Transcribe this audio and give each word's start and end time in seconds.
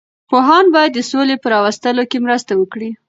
پوهان 0.29 0.65
باید 0.73 0.91
د 0.95 0.99
سولې 1.11 1.35
په 1.39 1.47
راوستلو 1.53 2.03
کې 2.11 2.17
مرسته 2.25 2.51
وکړي. 2.57 2.89